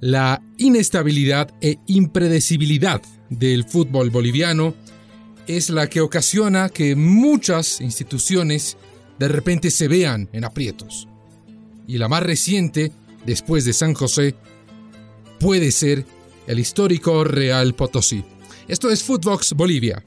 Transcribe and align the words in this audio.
La 0.00 0.42
inestabilidad 0.58 1.54
e 1.60 1.78
impredecibilidad 1.86 3.00
del 3.30 3.64
fútbol 3.64 4.10
boliviano 4.10 4.74
es 5.46 5.70
la 5.70 5.88
que 5.88 6.00
ocasiona 6.00 6.68
que 6.68 6.96
muchas 6.96 7.80
instituciones 7.80 8.76
de 9.18 9.28
repente 9.28 9.70
se 9.70 9.88
vean 9.88 10.28
en 10.32 10.44
aprietos. 10.44 11.08
Y 11.86 11.98
la 11.98 12.08
más 12.08 12.22
reciente, 12.22 12.92
después 13.24 13.64
de 13.64 13.72
San 13.72 13.94
José, 13.94 14.34
puede 15.38 15.70
ser 15.70 16.04
el 16.46 16.58
histórico 16.58 17.24
Real 17.24 17.74
Potosí. 17.74 18.24
Esto 18.68 18.90
es 18.90 19.02
Footbox 19.02 19.54
Bolivia. 19.54 20.04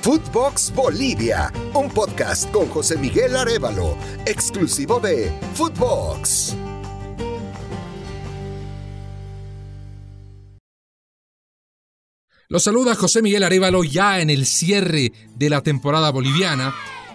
Footbox 0.00 0.72
Bolivia, 0.74 1.52
un 1.74 1.88
podcast 1.88 2.50
con 2.50 2.66
José 2.66 2.96
Miguel 2.96 3.36
Arevalo, 3.36 3.96
exclusivo 4.26 4.98
de 4.98 5.30
Footbox. 5.54 6.56
Los 12.52 12.64
saluda 12.64 12.94
José 12.94 13.22
Miguel 13.22 13.44
Arevalo 13.44 13.82
ya 13.82 14.20
en 14.20 14.28
el 14.28 14.44
cierre 14.44 15.10
de 15.36 15.48
la 15.48 15.62
temporada 15.62 16.10
boliviana, 16.10 16.74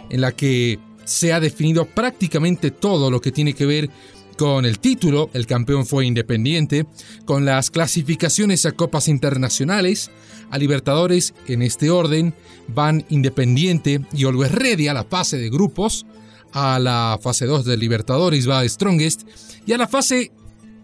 en 0.09 0.21
la 0.21 0.31
que 0.31 0.79
se 1.05 1.31
ha 1.31 1.39
definido 1.39 1.85
prácticamente 1.85 2.71
todo 2.71 3.11
lo 3.11 3.21
que 3.21 3.31
tiene 3.31 3.53
que 3.53 3.67
ver 3.67 3.91
con 4.35 4.65
el 4.65 4.79
título, 4.79 5.29
el 5.33 5.45
campeón 5.45 5.85
fue 5.85 6.07
Independiente, 6.07 6.87
con 7.25 7.45
las 7.45 7.69
clasificaciones 7.69 8.65
a 8.65 8.71
copas 8.71 9.07
internacionales, 9.07 10.09
a 10.49 10.57
Libertadores 10.57 11.35
en 11.45 11.61
este 11.61 11.91
orden, 11.91 12.33
van 12.69 13.05
Independiente 13.09 14.01
y 14.13 14.25
Always 14.25 14.51
Ready 14.51 14.87
a 14.87 14.95
la 14.95 15.03
fase 15.03 15.37
de 15.37 15.51
grupos, 15.51 16.07
a 16.51 16.79
la 16.79 17.19
fase 17.21 17.45
2 17.45 17.63
de 17.63 17.77
Libertadores 17.77 18.49
va 18.49 18.67
Strongest 18.67 19.21
y 19.67 19.73
a 19.73 19.77
la 19.77 19.87
fase 19.87 20.31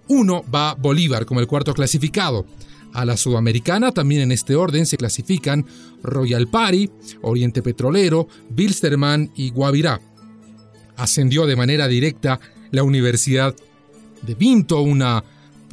1 0.09 0.45
va 0.53 0.75
Bolívar 0.75 1.25
como 1.25 1.39
el 1.39 1.47
cuarto 1.47 1.73
clasificado. 1.73 2.45
A 2.93 3.05
la 3.05 3.17
Sudamericana 3.17 3.91
también 3.91 4.21
en 4.21 4.31
este 4.31 4.55
orden 4.55 4.85
se 4.85 4.97
clasifican 4.97 5.65
Royal 6.03 6.47
Party, 6.47 6.89
Oriente 7.21 7.61
Petrolero, 7.61 8.27
Bilsterman 8.49 9.31
y 9.35 9.49
Guavirá. 9.49 9.99
Ascendió 10.95 11.47
de 11.47 11.55
manera 11.55 11.87
directa 11.87 12.39
la 12.71 12.83
Universidad 12.83 13.55
de 14.21 14.35
Vinto, 14.35 14.81
una 14.81 15.23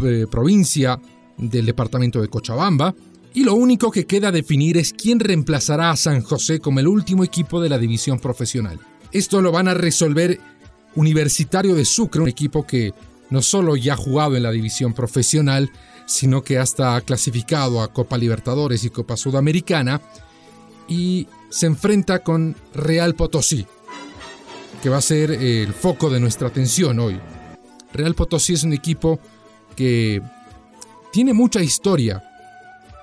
eh, 0.02 0.26
provincia 0.30 0.98
del 1.36 1.66
departamento 1.66 2.20
de 2.20 2.28
Cochabamba, 2.28 2.94
y 3.32 3.44
lo 3.44 3.54
único 3.54 3.90
que 3.90 4.06
queda 4.06 4.32
definir 4.32 4.76
es 4.76 4.92
quién 4.92 5.20
reemplazará 5.20 5.90
a 5.90 5.96
San 5.96 6.22
José 6.22 6.58
como 6.58 6.80
el 6.80 6.88
último 6.88 7.22
equipo 7.22 7.60
de 7.60 7.68
la 7.68 7.78
división 7.78 8.18
profesional. 8.18 8.80
Esto 9.12 9.40
lo 9.40 9.52
van 9.52 9.68
a 9.68 9.74
resolver 9.74 10.40
Universitario 10.96 11.74
de 11.74 11.84
Sucre, 11.84 12.22
un 12.22 12.28
equipo 12.28 12.66
que 12.66 12.92
no 13.30 13.42
solo 13.42 13.76
ya 13.76 13.94
ha 13.94 13.96
jugado 13.96 14.36
en 14.36 14.42
la 14.42 14.50
división 14.50 14.92
profesional, 14.92 15.70
sino 16.10 16.42
que 16.42 16.58
hasta 16.58 16.96
ha 16.96 17.00
clasificado 17.02 17.80
a 17.80 17.92
Copa 17.92 18.18
Libertadores 18.18 18.82
y 18.82 18.90
Copa 18.90 19.16
Sudamericana, 19.16 20.00
y 20.88 21.28
se 21.50 21.66
enfrenta 21.66 22.24
con 22.24 22.56
Real 22.74 23.14
Potosí, 23.14 23.64
que 24.82 24.88
va 24.88 24.96
a 24.96 25.02
ser 25.02 25.30
el 25.30 25.72
foco 25.72 26.10
de 26.10 26.18
nuestra 26.18 26.48
atención 26.48 26.98
hoy. 26.98 27.20
Real 27.92 28.16
Potosí 28.16 28.54
es 28.54 28.64
un 28.64 28.72
equipo 28.72 29.20
que 29.76 30.20
tiene 31.12 31.32
mucha 31.32 31.62
historia, 31.62 32.24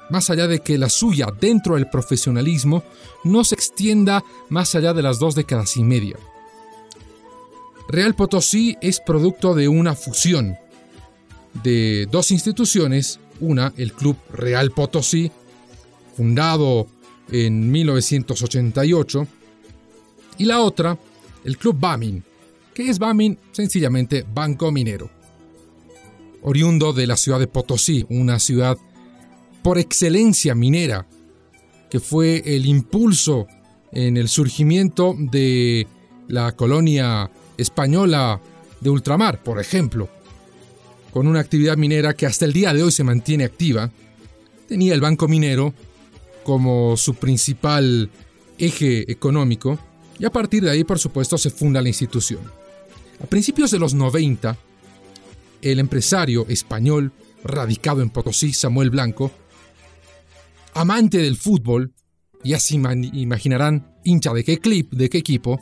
más 0.10 0.30
allá 0.30 0.48
de 0.48 0.60
que 0.60 0.78
la 0.78 0.90
suya 0.90 1.28
dentro 1.40 1.76
del 1.76 1.90
profesionalismo 1.90 2.84
no 3.24 3.46
se 3.46 3.56
extienda 3.56 4.22
más 4.50 4.76
allá 4.76 4.94
de 4.94 5.02
las 5.02 5.18
dos 5.18 5.34
décadas 5.34 5.78
y 5.78 5.84
media. 5.84 6.18
Real 7.88 8.16
Potosí 8.16 8.76
es 8.82 9.00
producto 9.00 9.56
de 9.56 9.70
una 9.70 9.96
fusión 9.96 10.58
de 11.54 12.08
dos 12.12 12.32
instituciones, 12.32 13.20
una, 13.40 13.74
el 13.78 13.94
Club 13.94 14.18
Real 14.34 14.72
Potosí, 14.72 15.32
fundado 16.16 16.88
en 17.32 17.72
1988, 17.72 19.28
y 20.40 20.46
la 20.46 20.62
otra, 20.62 20.98
el 21.44 21.58
Club 21.58 21.78
Bamin, 21.80 22.24
que 22.74 22.90
es 22.90 23.00
Bamin 23.00 23.38
sencillamente 23.52 24.26
Banco 24.34 24.72
Minero. 24.72 25.10
Oriundo 26.44 26.94
de 26.94 27.08
la 27.08 27.18
ciudad 27.18 27.40
de 27.40 27.48
Potosí, 27.48 28.06
una 28.10 28.40
ciudad 28.40 28.78
por 29.64 29.78
excelencia 29.78 30.56
minera, 30.56 31.08
que 31.90 32.00
fue 32.00 32.44
el 32.46 32.66
impulso 32.66 33.48
en 33.92 34.18
el 34.18 34.30
surgimiento 34.30 35.16
de 35.18 35.88
la 36.28 36.52
colonia 36.54 37.30
española 37.58 38.40
de 38.80 38.90
ultramar, 38.90 39.42
por 39.44 39.60
ejemplo, 39.60 40.10
con 41.12 41.28
una 41.28 41.40
actividad 41.40 41.78
minera 41.78 42.14
que 42.14 42.26
hasta 42.26 42.46
el 42.46 42.54
día 42.54 42.74
de 42.74 42.84
hoy 42.84 42.92
se 42.92 43.04
mantiene 43.04 43.44
activa, 43.44 43.92
tenía 44.68 44.94
el 44.94 45.02
Banco 45.02 45.28
Minero 45.28 45.74
como 46.44 46.98
su 46.98 47.16
principal 47.16 48.10
eje 48.58 49.12
económico 49.12 49.80
y 50.20 50.26
a 50.26 50.32
partir 50.32 50.64
de 50.64 50.72
ahí, 50.72 50.84
por 50.84 51.00
supuesto, 51.00 51.38
se 51.38 51.50
funda 51.50 51.82
la 51.82 51.90
institución. 51.90 52.42
A 53.22 53.26
principios 53.26 53.72
de 53.72 53.80
los 53.80 53.94
90, 53.94 54.58
el 55.62 55.80
empresario 55.80 56.46
español 56.50 57.12
radicado 57.44 58.02
en 58.02 58.10
Potosí, 58.10 58.54
Samuel 58.54 58.90
Blanco, 58.90 59.32
amante 60.74 61.18
del 61.20 61.38
fútbol, 61.38 61.94
y 62.44 62.54
así 62.54 62.80
imaginarán 63.14 63.96
hincha 64.04 64.34
de 64.34 64.44
qué 64.44 64.60
clip, 64.60 64.94
de 64.94 65.10
qué 65.10 65.18
equipo, 65.18 65.60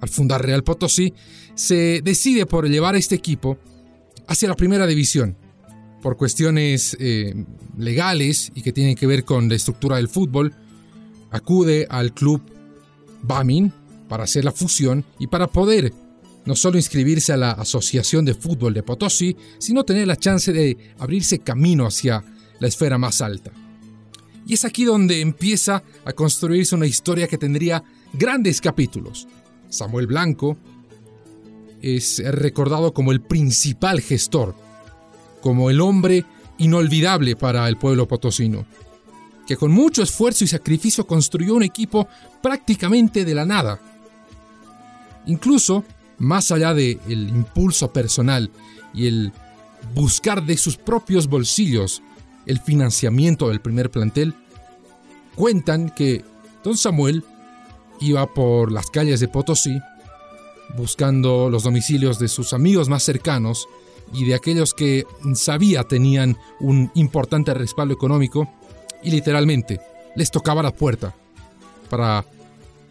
al 0.00 0.08
fundar 0.08 0.44
Real 0.44 0.62
Potosí, 0.62 1.12
se 1.54 2.00
decide 2.02 2.46
por 2.46 2.68
llevar 2.68 2.94
a 2.94 2.98
este 2.98 3.14
equipo 3.14 3.58
hacia 4.26 4.48
la 4.48 4.56
primera 4.56 4.86
división, 4.86 5.36
por 6.02 6.16
cuestiones 6.16 6.96
eh, 7.00 7.34
legales 7.78 8.52
y 8.54 8.62
que 8.62 8.72
tienen 8.72 8.94
que 8.94 9.06
ver 9.06 9.24
con 9.24 9.48
la 9.48 9.54
estructura 9.54 9.96
del 9.96 10.08
fútbol, 10.08 10.54
acude 11.30 11.86
al 11.88 12.12
club 12.12 12.42
Bamin 13.22 13.72
para 14.08 14.24
hacer 14.24 14.44
la 14.44 14.52
fusión 14.52 15.04
y 15.18 15.26
para 15.26 15.46
poder 15.46 15.92
no 16.44 16.54
solo 16.54 16.76
inscribirse 16.76 17.32
a 17.32 17.36
la 17.36 17.52
Asociación 17.52 18.24
de 18.24 18.34
Fútbol 18.34 18.74
de 18.74 18.82
Potosí, 18.82 19.36
sino 19.58 19.84
tener 19.84 20.06
la 20.06 20.16
chance 20.16 20.52
de 20.52 20.76
abrirse 20.98 21.38
camino 21.38 21.86
hacia 21.86 22.22
la 22.60 22.68
esfera 22.68 22.98
más 22.98 23.22
alta. 23.22 23.50
Y 24.46 24.54
es 24.54 24.64
aquí 24.64 24.84
donde 24.84 25.20
empieza 25.20 25.82
a 26.04 26.12
construirse 26.12 26.74
una 26.74 26.86
historia 26.86 27.26
que 27.26 27.38
tendría 27.38 27.82
grandes 28.12 28.60
capítulos. 28.60 29.26
Samuel 29.70 30.06
Blanco, 30.06 30.58
es 31.84 32.22
recordado 32.24 32.94
como 32.94 33.12
el 33.12 33.20
principal 33.20 34.00
gestor, 34.00 34.54
como 35.42 35.68
el 35.68 35.82
hombre 35.82 36.24
inolvidable 36.56 37.36
para 37.36 37.68
el 37.68 37.76
pueblo 37.76 38.08
potosino, 38.08 38.64
que 39.46 39.58
con 39.58 39.70
mucho 39.70 40.02
esfuerzo 40.02 40.44
y 40.44 40.46
sacrificio 40.46 41.06
construyó 41.06 41.54
un 41.54 41.62
equipo 41.62 42.08
prácticamente 42.42 43.26
de 43.26 43.34
la 43.34 43.44
nada. 43.44 43.78
Incluso, 45.26 45.84
más 46.16 46.50
allá 46.50 46.72
del 46.72 47.28
impulso 47.28 47.92
personal 47.92 48.50
y 48.94 49.06
el 49.06 49.32
buscar 49.94 50.42
de 50.42 50.56
sus 50.56 50.78
propios 50.78 51.26
bolsillos 51.26 52.02
el 52.46 52.60
financiamiento 52.60 53.50
del 53.50 53.60
primer 53.60 53.90
plantel, 53.90 54.34
cuentan 55.34 55.90
que 55.90 56.24
don 56.62 56.78
Samuel 56.78 57.24
iba 58.00 58.32
por 58.32 58.72
las 58.72 58.86
calles 58.86 59.20
de 59.20 59.28
Potosí 59.28 59.78
buscando 60.76 61.48
los 61.50 61.62
domicilios 61.62 62.18
de 62.18 62.28
sus 62.28 62.52
amigos 62.52 62.88
más 62.88 63.02
cercanos 63.02 63.68
y 64.12 64.24
de 64.24 64.34
aquellos 64.34 64.74
que 64.74 65.06
sabía 65.34 65.84
tenían 65.84 66.36
un 66.60 66.90
importante 66.94 67.54
respaldo 67.54 67.94
económico 67.94 68.50
y 69.02 69.10
literalmente 69.10 69.80
les 70.16 70.30
tocaba 70.30 70.62
la 70.62 70.72
puerta 70.72 71.14
para 71.90 72.24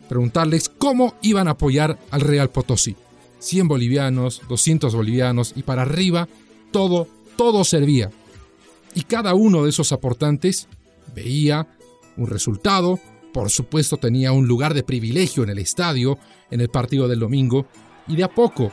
preguntarles 0.09 0.69
cómo 0.69 1.16
iban 1.22 1.47
a 1.47 1.51
apoyar 1.51 1.97
al 2.12 2.22
Real 2.22 2.50
Potosí. 2.50 2.95
100 3.39 3.67
bolivianos, 3.67 4.41
200 4.47 4.95
bolivianos 4.95 5.53
y 5.56 5.63
para 5.63 5.81
arriba 5.81 6.28
todo, 6.72 7.07
todo 7.35 7.63
servía. 7.63 8.12
Y 8.95 9.03
cada 9.03 9.33
uno 9.33 9.63
de 9.63 9.69
esos 9.69 9.92
aportantes 9.92 10.68
veía 11.15 11.68
un 12.15 12.27
resultado, 12.27 13.00
por 13.33 13.50
supuesto 13.50 13.97
tenía 13.97 14.31
un 14.31 14.47
lugar 14.47 14.74
de 14.74 14.83
privilegio 14.83 15.44
en 15.44 15.50
el 15.50 15.57
estadio, 15.57 16.18
en 16.51 16.62
el 16.62 16.69
partido 16.69 17.07
del 17.07 17.19
domingo, 17.19 17.65
y 18.07 18.15
de 18.15 18.24
a 18.24 18.30
poco, 18.30 18.71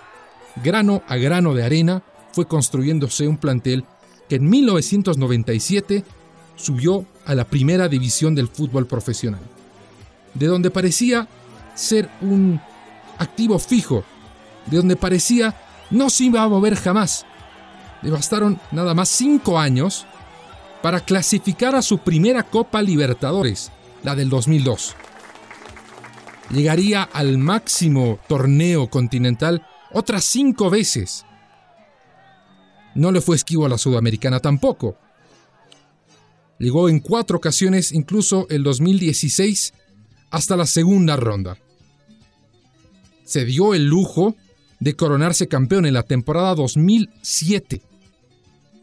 grano 0.62 1.02
a 1.08 1.16
grano 1.16 1.54
de 1.54 1.64
arena, 1.64 2.02
fue 2.32 2.46
construyéndose 2.46 3.26
un 3.26 3.38
plantel 3.38 3.84
que 4.28 4.36
en 4.36 4.48
1997 4.48 6.04
subió 6.54 7.06
a 7.24 7.34
la 7.34 7.44
primera 7.44 7.88
división 7.88 8.34
del 8.34 8.48
fútbol 8.48 8.86
profesional, 8.86 9.40
de 10.34 10.46
donde 10.46 10.70
parecía 10.70 11.26
ser 11.74 12.08
un 12.20 12.60
activo 13.18 13.58
fijo, 13.58 14.04
de 14.66 14.76
donde 14.76 14.96
parecía 14.96 15.56
no 15.90 16.10
se 16.10 16.24
iba 16.24 16.42
a 16.42 16.48
mover 16.48 16.76
jamás. 16.76 17.24
Le 18.02 18.10
bastaron 18.10 18.60
nada 18.70 18.94
más 18.94 19.08
cinco 19.08 19.58
años 19.58 20.06
para 20.82 21.00
clasificar 21.00 21.74
a 21.74 21.82
su 21.82 21.98
primera 21.98 22.42
Copa 22.42 22.80
Libertadores, 22.82 23.72
la 24.02 24.14
del 24.14 24.28
2002. 24.28 24.96
Llegaría 26.50 27.02
al 27.02 27.38
máximo 27.38 28.18
torneo 28.28 28.88
continental 28.88 29.66
otras 29.92 30.24
cinco 30.24 30.70
veces. 30.70 31.24
No 32.94 33.12
le 33.12 33.20
fue 33.20 33.36
esquivo 33.36 33.66
a 33.66 33.68
la 33.68 33.78
Sudamericana 33.78 34.40
tampoco. 34.40 34.96
Llegó 36.58 36.88
en 36.88 37.00
cuatro 37.00 37.38
ocasiones, 37.38 37.92
incluso 37.92 38.46
el 38.50 38.62
2016, 38.62 39.72
hasta 40.30 40.56
la 40.56 40.66
segunda 40.66 41.16
ronda. 41.16 41.56
Se 43.24 43.44
dio 43.44 43.74
el 43.74 43.86
lujo 43.86 44.34
de 44.80 44.96
coronarse 44.96 45.46
campeón 45.46 45.86
en 45.86 45.94
la 45.94 46.02
temporada 46.02 46.54
2007. 46.54 47.80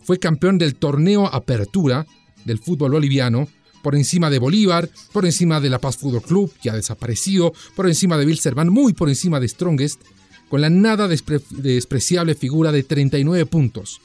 Fue 0.04 0.20
campeón 0.20 0.58
del 0.58 0.76
torneo 0.76 1.28
Apertura 1.28 2.08
del 2.46 2.60
fútbol 2.60 2.92
boliviano, 2.92 3.48
por 3.88 3.96
encima 3.96 4.30
de 4.30 4.38
Bolívar, 4.38 4.90
por 5.14 5.26
encima 5.26 5.62
de 5.62 5.70
La 5.70 5.80
Paz 5.80 5.96
Fútbol 5.96 6.22
Club, 6.22 6.52
ya 6.62 6.76
desaparecido, 6.76 7.54
por 7.74 7.88
encima 7.88 8.18
de 8.18 8.26
Wilserman, 8.26 8.68
muy 8.68 8.92
por 8.92 9.08
encima 9.08 9.40
de 9.40 9.48
Strongest, 9.48 10.02
con 10.50 10.60
la 10.60 10.70
nada 10.70 11.08
despreciable 11.08 12.36
figura 12.36 12.74
de 12.74 12.84
39 12.84 13.46
puntos, 13.46 14.02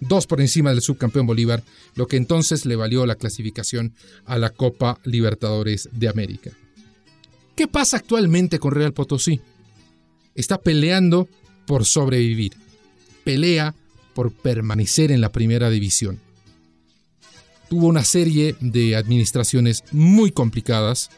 dos 0.00 0.26
por 0.26 0.40
encima 0.40 0.70
del 0.70 0.80
subcampeón 0.80 1.26
Bolívar, 1.26 1.62
lo 1.94 2.06
que 2.06 2.16
entonces 2.16 2.64
le 2.64 2.74
valió 2.74 3.04
la 3.04 3.16
clasificación 3.16 3.92
a 4.24 4.38
la 4.38 4.48
Copa 4.48 4.98
Libertadores 5.04 5.90
de 5.92 6.08
América. 6.08 6.52
¿Qué 7.54 7.68
pasa 7.68 7.98
actualmente 7.98 8.58
con 8.58 8.72
Real 8.72 8.94
Potosí? 8.94 9.42
Está 10.34 10.56
peleando 10.56 11.28
por 11.66 11.84
sobrevivir, 11.84 12.54
pelea 13.24 13.74
por 14.14 14.32
permanecer 14.32 15.12
en 15.12 15.20
la 15.20 15.32
primera 15.32 15.68
división. 15.68 16.18
Tuvo 17.68 17.86
una 17.86 18.04
serie 18.04 18.56
de 18.60 18.96
administraciones 18.96 19.84
muy 19.92 20.30
complicadas, 20.30 21.10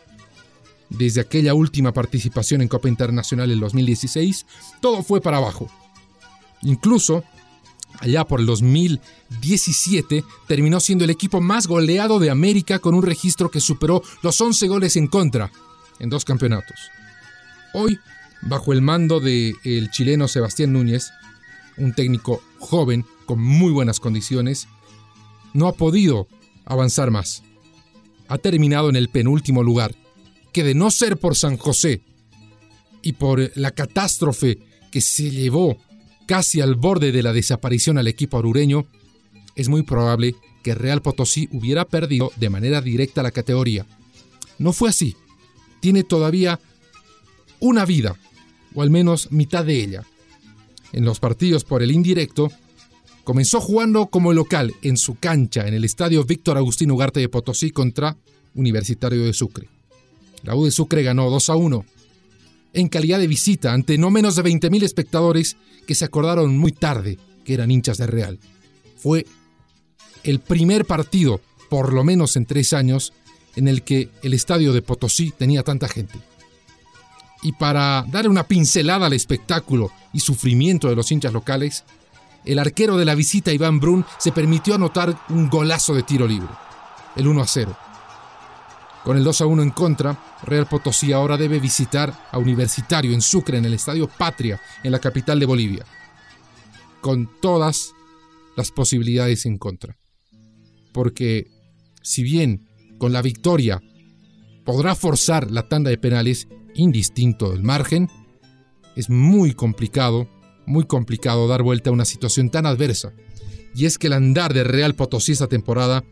desde 0.91 1.21
aquella 1.21 1.55
última 1.55 1.93
participación 1.93 2.61
en 2.61 2.69
Copa 2.69 2.89
Internacional 2.89 3.51
en 3.53 3.61
2016, 3.61 4.45
todo 4.81 5.03
fue 5.03 5.21
para 5.21 5.37
abajo. 5.37 5.71
Incluso, 6.63 7.25
allá 8.01 8.25
por 8.25 8.41
el 8.41 8.47
2017, 8.47 10.25
terminó 10.49 10.81
siendo 10.81 11.05
el 11.05 11.11
equipo 11.11 11.41
más 11.41 11.69
goleado 11.69 12.19
de 12.19 12.31
América 12.31 12.81
con 12.81 12.95
un 12.95 13.05
registro 13.05 13.51
que 13.51 13.61
superó 13.61 14.03
los 14.23 14.41
11 14.41 14.67
goles 14.67 14.97
en 14.97 15.07
contra 15.07 15.53
en 16.01 16.11
dos 16.11 16.25
campeonatos. 16.25 16.91
Hoy, 17.73 17.99
bajo 18.43 18.73
el 18.73 18.83
mando 18.83 19.21
del 19.21 19.91
chileno 19.93 20.27
Sebastián 20.27 20.73
Núñez, 20.73 21.13
un 21.77 21.95
técnico 21.95 22.43
joven 22.59 23.07
con 23.27 23.41
muy 23.41 23.71
buenas 23.71 24.01
condiciones, 24.01 24.67
no 25.53 25.69
ha 25.69 25.73
podido 25.73 26.27
avanzar 26.65 27.11
más. 27.11 27.43
Ha 28.29 28.39
terminado 28.39 28.89
en 28.89 28.97
el 28.97 29.09
penúltimo 29.09 29.63
lugar, 29.63 29.95
que 30.53 30.65
de 30.65 30.75
no 30.75 30.91
ser 30.91 31.19
por 31.19 31.37
San 31.37 31.57
José 31.57 32.03
y 33.03 33.13
por 33.13 33.53
la 33.57 33.73
catástrofe 33.73 34.59
que 34.91 35.01
se 35.01 35.31
llevó 35.31 35.79
casi 36.27 36.61
al 36.61 36.75
borde 36.75 37.13
de 37.13 37.23
la 37.23 37.33
desaparición 37.33 37.99
al 37.99 38.07
equipo 38.07 38.39
arureño, 38.39 38.87
es 39.57 39.69
muy 39.69 39.83
probable 39.83 40.37
que 40.63 40.75
Real 40.75 41.03
Potosí 41.03 41.49
hubiera 41.53 41.85
perdido 41.87 42.33
de 42.37 42.51
manera 42.51 42.81
directa 42.81 43.23
la 43.23 43.31
categoría. 43.31 43.87
No 44.59 44.73
fue 44.73 44.91
así. 44.91 45.17
Tiene 45.81 46.05
todavía 46.05 46.61
una 47.59 47.85
vida, 47.85 48.17
o 48.75 48.83
al 48.83 48.91
menos 48.91 49.33
mitad 49.33 49.65
de 49.65 49.83
ella. 49.83 50.05
En 50.93 51.05
los 51.05 51.21
partidos 51.21 51.65
por 51.65 51.83
el 51.83 51.91
indirecto, 51.91 52.51
comenzó 53.25 53.61
jugando 53.61 54.07
como 54.07 54.33
local 54.33 54.75
en 54.83 54.97
su 54.97 55.17
cancha 55.19 55.67
en 55.67 55.75
el 55.75 55.85
estadio 55.85 56.25
Víctor 56.25 56.57
Agustín 56.57 56.91
Ugarte 56.91 57.21
de 57.21 57.29
Potosí 57.29 57.71
contra 57.71 58.17
Universitario 58.55 59.25
de 59.25 59.33
Sucre. 59.33 59.69
La 60.43 60.55
U 60.55 60.65
de 60.65 60.71
Sucre 60.71 61.03
ganó 61.03 61.31
2 61.31 61.51
a 61.51 61.57
1 61.57 61.85
en 62.73 62.89
calidad 62.89 63.19
de 63.19 63.27
visita 63.27 63.73
ante 63.73 63.99
no 63.99 64.11
menos 64.11 64.37
de 64.37 64.45
20.000 64.45 64.83
espectadores 64.83 65.57
que 65.87 65.95
se 65.95 66.05
acordaron 66.05 66.57
muy 66.57 66.73
tarde 66.73 67.19
que 67.45 67.55
eran 67.55 67.71
hinchas 67.71 67.99
de 67.99 68.07
Real. 68.07 68.39
Fue 68.97 69.27
el 70.23 70.41
primer 70.41 70.85
partido, 70.85 71.41
por 71.69 71.93
lo 71.93 72.05
menos 72.05 72.37
en 72.37 72.47
tres 72.47 72.73
años, 72.73 73.13
en 73.57 73.69
el 73.69 73.83
que 73.83 74.09
el 74.23 74.35
estadio 74.35 74.73
de 74.73 74.83
Potosí 74.83 75.33
tenía 75.37 75.63
tanta 75.63 75.89
gente. 75.89 76.19
Y 77.43 77.53
para 77.53 78.05
dar 78.09 78.29
una 78.29 78.47
pincelada 78.47 79.07
al 79.07 79.15
espectáculo 79.15 79.91
y 80.13 80.21
sufrimiento 80.21 80.89
de 80.89 80.97
los 80.97 81.11
hinchas 81.11 81.33
locales, 81.33 81.85
el 82.45 82.59
arquero 82.59 82.97
de 82.97 83.05
la 83.05 83.15
visita 83.15 83.53
Iván 83.53 83.81
Brun 83.81 84.05
se 84.19 84.33
permitió 84.33 84.75
anotar 84.75 85.19
un 85.29 85.49
golazo 85.49 85.95
de 85.95 86.03
tiro 86.03 86.27
libre, 86.27 86.49
el 87.17 87.27
1 87.27 87.43
a 87.43 87.47
0. 87.47 87.77
Con 89.05 89.17
el 89.17 89.25
2 89.25 89.41
a 89.41 89.47
1 89.47 89.63
en 89.63 89.71
contra, 89.71 90.19
Real 90.43 90.67
Potosí 90.67 91.13
ahora 91.13 91.37
debe 91.37 91.59
visitar 91.59 92.29
a 92.31 92.39
Universitario 92.39 93.13
en 93.13 93.23
Sucre, 93.23 93.59
en 93.59 93.65
el 93.65 93.75
Estadio 93.75 94.09
Patria, 94.09 94.61
en 94.83 94.93
la 94.93 94.99
capital 94.99 95.41
de 95.41 95.47
Bolivia, 95.47 95.87
con 97.01 97.31
todas 97.41 97.93
las 98.57 98.71
posibilidades 98.71 99.47
en 99.47 99.59
contra. 99.59 99.97
Porque 100.93 101.47
si 102.03 102.23
bien 102.23 102.69
con 102.99 103.13
la 103.13 103.23
victoria 103.23 103.81
podrá 104.65 104.95
forzar 104.95 105.51
la 105.51 105.69
tanda 105.69 105.91
de 105.91 105.99
penales, 105.99 106.49
indistinto 106.75 107.51
del 107.51 107.63
margen, 107.63 108.09
es 108.97 109.09
muy 109.09 109.55
complicado 109.55 110.29
muy 110.67 110.85
complicado 110.85 111.49
dar 111.49 111.63
vuelta 111.63 111.91
a 111.91 111.93
una 111.93 112.05
situación 112.05 112.51
tan 112.51 112.67
adversa. 112.67 113.13
Y 113.75 113.87
es 113.87 113.99
que 113.99 114.09
el 114.09 114.15
andar 114.15 114.55
de 114.55 114.65
Real 114.65 114.95
Potosí 114.95 115.33
esta 115.33 115.47
temporada 115.47 116.05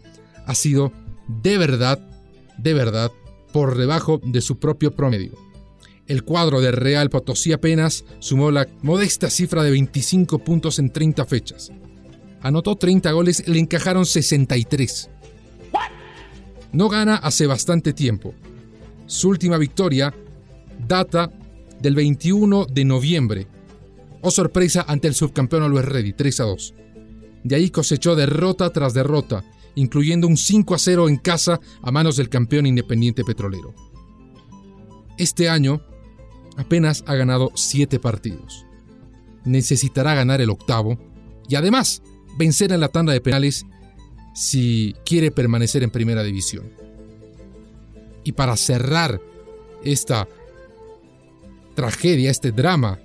ha 0.46 0.54
sido 0.54 0.92
de 1.28 1.58
verdad, 1.58 1.98
de 2.56 2.74
verdad, 2.74 3.12
por 3.52 3.76
debajo 3.76 4.20
de 4.24 4.40
su 4.40 4.58
propio 4.58 4.94
promedio. 4.94 5.32
El 6.06 6.24
cuadro 6.24 6.60
de 6.60 6.72
Real 6.72 7.10
Potosí 7.10 7.52
apenas 7.52 8.04
sumó 8.18 8.50
la 8.50 8.66
modesta 8.82 9.28
cifra 9.28 9.62
de 9.62 9.70
25 9.72 10.38
puntos 10.38 10.78
en 10.78 10.90
30 10.90 11.26
fechas. 11.26 11.70
Anotó 12.40 12.76
30 12.76 13.12
goles, 13.12 13.46
le 13.46 13.58
encajaron 13.58 14.06
63. 14.06 15.10
No 16.72 16.88
gana 16.88 17.16
hace 17.16 17.46
bastante 17.46 17.92
tiempo. 17.92 18.34
Su 19.06 19.28
última 19.28 19.58
victoria 19.58 20.14
data 20.86 21.30
del 21.80 21.94
21 21.94 22.66
de 22.66 22.84
noviembre, 22.84 23.46
o 24.22 24.30
sorpresa 24.30 24.84
ante 24.88 25.08
el 25.08 25.14
subcampeón 25.14 25.62
Always 25.62 25.86
Ready, 25.86 26.12
3 26.12 26.40
a 26.40 26.44
2. 26.44 26.74
De 27.44 27.54
ahí 27.54 27.70
cosechó 27.70 28.16
derrota 28.16 28.70
tras 28.70 28.94
derrota, 28.94 29.44
incluyendo 29.74 30.26
un 30.26 30.36
5 30.36 30.74
a 30.74 30.78
0 30.78 31.08
en 31.08 31.16
casa 31.16 31.60
a 31.82 31.90
manos 31.90 32.16
del 32.16 32.28
campeón 32.28 32.66
Independiente 32.66 33.24
Petrolero. 33.24 33.74
Este 35.16 35.48
año 35.48 35.80
apenas 36.56 37.04
ha 37.06 37.14
ganado 37.14 37.50
7 37.54 37.98
partidos. 38.00 38.64
Necesitará 39.44 40.14
ganar 40.14 40.40
el 40.40 40.50
octavo 40.50 40.98
y 41.48 41.54
además 41.54 42.02
vencer 42.36 42.72
en 42.72 42.80
la 42.80 42.88
tanda 42.88 43.12
de 43.12 43.20
penales 43.20 43.66
si 44.34 44.94
quiere 45.04 45.30
permanecer 45.30 45.82
en 45.82 45.90
primera 45.90 46.22
división. 46.22 46.72
Y 48.24 48.32
para 48.32 48.56
cerrar 48.56 49.20
esta 49.82 50.28
tragedia, 51.74 52.30
este 52.30 52.52
drama 52.52 52.98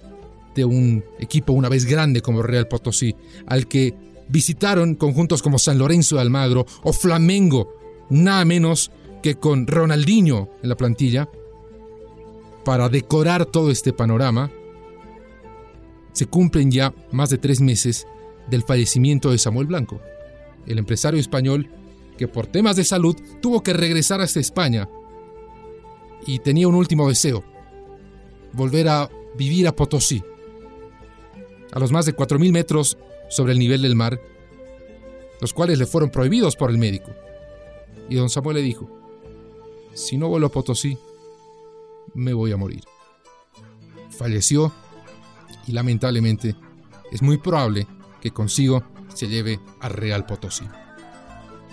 de 0.55 0.65
un 0.65 1.03
equipo 1.19 1.53
una 1.53 1.69
vez 1.69 1.86
grande 1.86 2.22
como 2.22 2.41
Real 2.43 2.67
Potosí, 2.67 3.15
al 3.48 3.67
que 3.67 3.93
visitaron 4.27 4.95
conjuntos 4.95 5.41
como 5.41 5.60
San 5.60 5.77
Lorenzo 5.77 6.15
de 6.15 6.22
Almagro 6.22 6.65
o 6.83 6.93
Flamengo, 6.93 7.75
nada 8.10 8.45
menos 8.45 8.91
que 9.22 9.36
con 9.36 9.67
Ronaldinho 9.67 10.50
en 10.62 10.69
la 10.69 10.77
plantilla, 10.77 11.29
para 12.65 12.89
decorar 12.89 13.45
todo 13.45 13.72
este 13.72 13.93
panorama, 13.93 14.51
se 16.13 16.27
cumplen 16.27 16.72
ya 16.72 16.93
más 17.12 17.29
de 17.29 17.38
tres 17.38 17.60
meses 17.60 18.07
del 18.50 18.63
fallecimiento 18.63 19.31
de 19.31 19.38
Samuel 19.38 19.67
Blanco, 19.67 20.01
el 20.65 20.77
empresario 20.77 21.19
español 21.19 21.69
que 22.17 22.27
por 22.27 22.48
temas 22.48 22.75
de 22.75 22.83
salud 22.83 23.15
tuvo 23.41 23.63
que 23.63 23.74
regresar 23.74 24.22
hasta 24.22 24.39
España 24.39 24.88
y 26.25 26.39
tenía 26.39 26.67
un 26.67 26.75
último 26.75 27.10
deseo, 27.10 27.43
volver 28.53 28.88
a 28.88 29.10
vivir 29.36 29.67
a 29.67 29.75
Potosí, 29.75 30.24
a 31.74 31.80
los 31.80 31.92
más 31.92 32.06
de 32.06 32.15
4.000 32.15 32.51
metros 32.51 32.98
sobre 33.30 33.53
el 33.53 33.60
nivel 33.60 33.82
del 33.82 33.96
mar, 33.96 34.22
los 35.42 35.53
cuales 35.53 35.80
le 35.80 35.88
fueron 35.88 36.12
prohibidos 36.12 36.56
por 36.56 36.70
el 36.70 36.77
médico. 36.77 37.12
Y 38.10 38.15
don 38.15 38.30
Samuel 38.30 38.58
le 38.58 38.62
dijo, 38.62 38.89
si 39.94 40.18
no 40.18 40.30
vuelo 40.30 40.48
a 40.48 40.51
Potosí, 40.51 40.98
me 42.13 42.34
voy 42.34 42.51
a 42.51 42.58
morir. 42.58 42.84
Falleció 44.12 44.72
y 45.68 45.72
lamentablemente 45.72 46.56
es 47.12 47.22
muy 47.22 47.38
probable 47.38 47.88
que 48.22 48.32
consigo 48.32 48.84
se 49.13 49.27
lleve 49.27 49.60
a 49.80 49.89
Real 49.89 50.25
Potosí. 50.25 50.65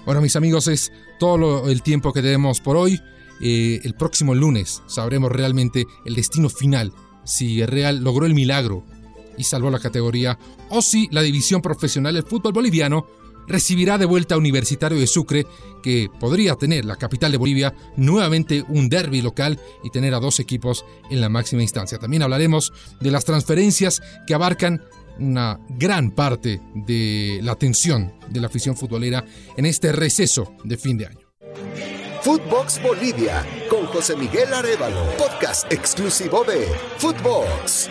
Bueno, 0.06 0.22
mis 0.22 0.36
amigos, 0.36 0.66
es 0.66 0.92
todo 1.18 1.68
el 1.68 1.82
tiempo 1.82 2.12
que 2.12 2.22
tenemos 2.22 2.60
por 2.60 2.76
hoy. 2.76 3.00
Eh, 3.42 3.80
el 3.84 3.94
próximo 3.94 4.34
lunes 4.34 4.82
sabremos 4.86 5.30
realmente 5.30 5.86
el 6.06 6.14
destino 6.14 6.48
final, 6.48 6.92
si 7.24 7.64
Real 7.64 8.02
logró 8.02 8.24
el 8.24 8.34
milagro 8.34 8.84
y 9.40 9.44
salvó 9.44 9.70
la 9.70 9.78
categoría, 9.78 10.38
o 10.68 10.82
si 10.82 11.08
la 11.10 11.22
división 11.22 11.62
profesional 11.62 12.14
del 12.14 12.24
fútbol 12.24 12.52
boliviano 12.52 13.06
recibirá 13.48 13.96
de 13.96 14.04
vuelta 14.04 14.34
a 14.34 14.38
Universitario 14.38 14.98
de 14.98 15.06
Sucre, 15.06 15.46
que 15.82 16.10
podría 16.20 16.56
tener 16.56 16.84
la 16.84 16.96
capital 16.96 17.32
de 17.32 17.38
Bolivia 17.38 17.74
nuevamente 17.96 18.62
un 18.68 18.90
derby 18.90 19.22
local 19.22 19.58
y 19.82 19.90
tener 19.90 20.14
a 20.14 20.20
dos 20.20 20.40
equipos 20.40 20.84
en 21.10 21.22
la 21.22 21.30
máxima 21.30 21.62
instancia. 21.62 21.98
También 21.98 22.22
hablaremos 22.22 22.72
de 23.00 23.10
las 23.10 23.24
transferencias 23.24 24.02
que 24.26 24.34
abarcan 24.34 24.82
una 25.18 25.58
gran 25.70 26.10
parte 26.10 26.60
de 26.74 27.40
la 27.42 27.52
atención 27.52 28.12
de 28.28 28.40
la 28.40 28.48
afición 28.48 28.76
futbolera 28.76 29.24
en 29.56 29.64
este 29.66 29.90
receso 29.90 30.54
de 30.64 30.76
fin 30.76 30.98
de 30.98 31.06
año. 31.06 31.30
Footbox 32.22 32.82
Bolivia 32.82 33.44
con 33.70 33.86
José 33.86 34.14
Miguel 34.14 34.52
Arevalo, 34.52 35.02
podcast 35.16 35.72
exclusivo 35.72 36.44
de 36.44 36.68
Footbox. 36.98 37.88